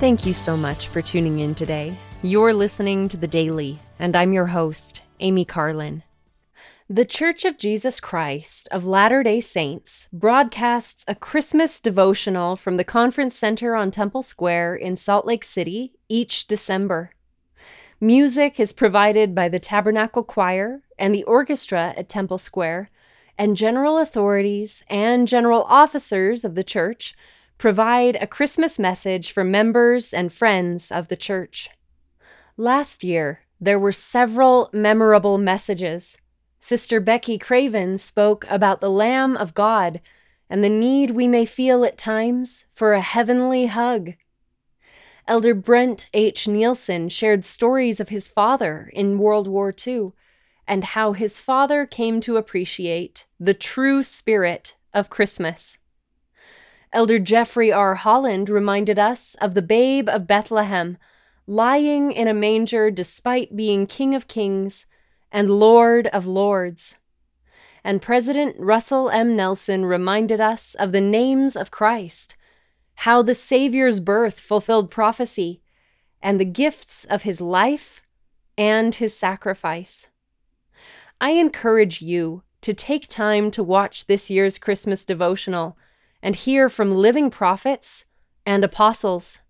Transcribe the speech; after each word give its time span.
Thank 0.00 0.24
you 0.24 0.32
so 0.32 0.56
much 0.56 0.86
for 0.86 1.02
tuning 1.02 1.40
in 1.40 1.56
today. 1.56 1.92
You're 2.22 2.54
listening 2.54 3.08
to 3.08 3.16
The 3.16 3.26
Daily, 3.26 3.80
and 3.98 4.14
I'm 4.14 4.32
your 4.32 4.46
host, 4.46 5.02
Amy 5.18 5.44
Carlin. 5.44 6.04
The 6.88 7.04
Church 7.04 7.44
of 7.44 7.58
Jesus 7.58 7.98
Christ 7.98 8.68
of 8.70 8.86
Latter 8.86 9.24
day 9.24 9.40
Saints 9.40 10.08
broadcasts 10.12 11.04
a 11.08 11.16
Christmas 11.16 11.80
devotional 11.80 12.54
from 12.54 12.76
the 12.76 12.84
Conference 12.84 13.36
Center 13.36 13.74
on 13.74 13.90
Temple 13.90 14.22
Square 14.22 14.76
in 14.76 14.96
Salt 14.96 15.26
Lake 15.26 15.42
City 15.42 15.94
each 16.08 16.46
December. 16.46 17.10
Music 18.00 18.60
is 18.60 18.72
provided 18.72 19.34
by 19.34 19.48
the 19.48 19.58
Tabernacle 19.58 20.22
Choir 20.22 20.82
and 20.96 21.12
the 21.12 21.24
orchestra 21.24 21.92
at 21.96 22.08
Temple 22.08 22.38
Square, 22.38 22.88
and 23.36 23.56
general 23.56 23.98
authorities 23.98 24.84
and 24.88 25.26
general 25.26 25.64
officers 25.64 26.44
of 26.44 26.54
the 26.54 26.62
church 26.62 27.16
provide 27.58 28.16
a 28.16 28.26
Christmas 28.26 28.78
message 28.78 29.32
for 29.32 29.44
members 29.44 30.14
and 30.14 30.32
friends 30.32 30.90
of 30.90 31.08
the 31.08 31.16
church. 31.16 31.68
Last 32.56 33.04
year, 33.04 33.40
there 33.60 33.78
were 33.78 33.92
several 33.92 34.70
memorable 34.72 35.38
messages. 35.38 36.16
Sister 36.60 37.00
Becky 37.00 37.36
Craven 37.36 37.98
spoke 37.98 38.46
about 38.48 38.80
the 38.80 38.90
Lamb 38.90 39.36
of 39.36 39.54
God 39.54 40.00
and 40.48 40.62
the 40.62 40.68
need 40.68 41.10
we 41.10 41.28
may 41.28 41.44
feel 41.44 41.84
at 41.84 41.98
times 41.98 42.66
for 42.74 42.92
a 42.92 43.00
heavenly 43.00 43.66
hug. 43.66 44.14
Elder 45.26 45.54
Brent 45.54 46.08
H. 46.14 46.48
Nielsen 46.48 47.08
shared 47.08 47.44
stories 47.44 48.00
of 48.00 48.08
his 48.08 48.28
father 48.28 48.90
in 48.94 49.18
World 49.18 49.46
War 49.46 49.74
II 49.86 50.12
and 50.66 50.84
how 50.84 51.12
his 51.12 51.40
father 51.40 51.86
came 51.86 52.20
to 52.20 52.36
appreciate 52.36 53.26
the 53.38 53.54
true 53.54 54.02
spirit 54.02 54.76
of 54.94 55.10
Christmas. 55.10 55.78
Elder 56.92 57.18
Jeffrey 57.18 57.72
R. 57.72 57.94
Holland 57.94 58.48
reminded 58.48 58.98
us 58.98 59.34
of 59.40 59.54
the 59.54 59.62
babe 59.62 60.08
of 60.08 60.26
Bethlehem 60.26 60.96
lying 61.46 62.12
in 62.12 62.28
a 62.28 62.34
manger 62.34 62.90
despite 62.90 63.56
being 63.56 63.86
King 63.86 64.14
of 64.14 64.28
Kings 64.28 64.86
and 65.30 65.50
Lord 65.50 66.06
of 66.08 66.26
Lords. 66.26 66.96
And 67.84 68.02
President 68.02 68.56
Russell 68.58 69.10
M. 69.10 69.36
Nelson 69.36 69.84
reminded 69.84 70.40
us 70.40 70.74
of 70.74 70.92
the 70.92 71.00
names 71.00 71.56
of 71.56 71.70
Christ 71.70 72.36
how 73.02 73.22
the 73.22 73.34
Savior's 73.34 74.00
birth 74.00 74.40
fulfilled 74.40 74.90
prophecy, 74.90 75.60
and 76.20 76.40
the 76.40 76.44
gifts 76.44 77.04
of 77.04 77.22
his 77.22 77.40
life 77.40 78.02
and 78.56 78.96
his 78.96 79.16
sacrifice. 79.16 80.08
I 81.20 81.30
encourage 81.30 82.02
you 82.02 82.42
to 82.62 82.74
take 82.74 83.06
time 83.06 83.52
to 83.52 83.62
watch 83.62 84.06
this 84.06 84.30
year's 84.30 84.58
Christmas 84.58 85.04
devotional 85.04 85.78
and 86.22 86.36
hear 86.36 86.68
from 86.68 86.94
living 86.94 87.30
prophets 87.30 88.04
and 88.44 88.64
apostles. 88.64 89.40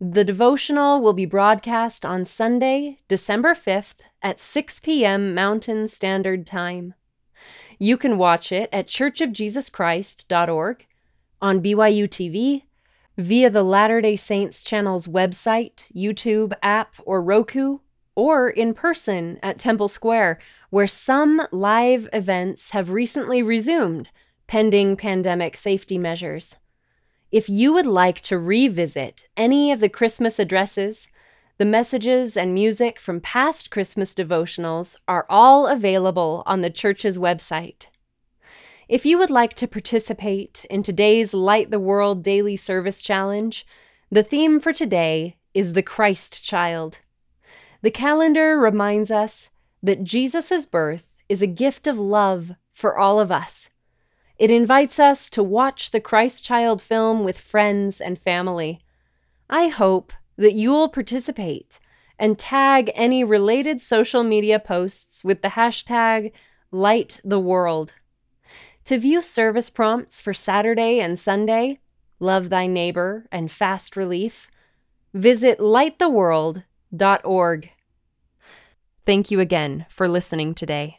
The 0.00 0.24
devotional 0.24 1.00
will 1.00 1.14
be 1.14 1.24
broadcast 1.24 2.04
on 2.04 2.24
Sunday, 2.24 2.98
December 3.08 3.54
5th 3.54 4.00
at 4.22 4.40
6 4.40 4.80
p.m. 4.80 5.34
Mountain 5.34 5.88
Standard 5.88 6.46
Time. 6.46 6.94
You 7.78 7.96
can 7.96 8.18
watch 8.18 8.52
it 8.52 8.68
at 8.72 8.88
churchofjesuschrist.org 8.88 10.86
on 11.40 11.62
BYU 11.62 12.08
TV, 12.08 12.62
via 13.18 13.48
the 13.50 13.62
Latter 13.62 14.00
day 14.00 14.16
Saints 14.16 14.62
channel's 14.62 15.06
website, 15.06 15.90
YouTube 15.94 16.52
app, 16.62 16.94
or 17.04 17.22
Roku, 17.22 17.78
or 18.14 18.48
in 18.48 18.74
person 18.74 19.38
at 19.42 19.58
Temple 19.58 19.88
Square, 19.88 20.38
where 20.70 20.86
some 20.86 21.42
live 21.52 22.08
events 22.12 22.70
have 22.70 22.90
recently 22.90 23.42
resumed 23.42 24.10
pending 24.46 24.96
pandemic 24.96 25.56
safety 25.56 25.98
measures. 25.98 26.56
If 27.32 27.48
you 27.48 27.72
would 27.72 27.86
like 27.86 28.20
to 28.22 28.38
revisit 28.38 29.26
any 29.36 29.72
of 29.72 29.80
the 29.80 29.88
Christmas 29.88 30.38
addresses, 30.38 31.08
the 31.58 31.64
messages 31.64 32.36
and 32.36 32.54
music 32.54 33.00
from 33.00 33.20
past 33.20 33.70
Christmas 33.70 34.14
devotionals 34.14 34.96
are 35.08 35.26
all 35.28 35.66
available 35.66 36.42
on 36.46 36.60
the 36.60 36.70
church's 36.70 37.18
website. 37.18 37.86
If 38.88 39.04
you 39.04 39.18
would 39.18 39.30
like 39.30 39.54
to 39.54 39.66
participate 39.66 40.64
in 40.70 40.82
today's 40.82 41.34
Light 41.34 41.70
the 41.70 41.80
World 41.80 42.22
Daily 42.22 42.56
Service 42.56 43.02
Challenge, 43.02 43.66
the 44.12 44.22
theme 44.22 44.60
for 44.60 44.72
today 44.72 45.36
is 45.54 45.72
the 45.72 45.82
Christ 45.82 46.44
Child. 46.44 47.00
The 47.82 47.90
calendar 47.90 48.58
reminds 48.58 49.10
us 49.10 49.48
that 49.82 50.04
Jesus' 50.04 50.66
birth 50.66 51.04
is 51.28 51.42
a 51.42 51.48
gift 51.48 51.86
of 51.86 51.98
love 51.98 52.52
for 52.72 52.96
all 52.96 53.18
of 53.18 53.32
us. 53.32 53.70
It 54.38 54.50
invites 54.50 54.98
us 54.98 55.30
to 55.30 55.42
watch 55.42 55.90
the 55.90 56.00
Christ 56.00 56.44
Child 56.44 56.82
film 56.82 57.24
with 57.24 57.40
friends 57.40 58.00
and 58.00 58.18
family. 58.18 58.80
I 59.48 59.68
hope 59.68 60.12
that 60.36 60.54
you'll 60.54 60.90
participate 60.90 61.78
and 62.18 62.38
tag 62.38 62.90
any 62.94 63.24
related 63.24 63.80
social 63.80 64.22
media 64.22 64.58
posts 64.58 65.24
with 65.24 65.40
the 65.42 65.48
hashtag 65.48 66.32
LightTheWorld. 66.72 67.90
To 68.84 68.98
view 68.98 69.22
service 69.22 69.70
prompts 69.70 70.20
for 70.20 70.34
Saturday 70.34 71.00
and 71.00 71.18
Sunday, 71.18 71.80
Love 72.20 72.50
Thy 72.50 72.66
Neighbor, 72.66 73.26
and 73.32 73.50
Fast 73.50 73.96
Relief, 73.96 74.50
visit 75.12 75.58
lighttheworld.org. 75.58 77.70
Thank 79.04 79.30
you 79.30 79.40
again 79.40 79.86
for 79.88 80.08
listening 80.08 80.54
today. 80.54 80.98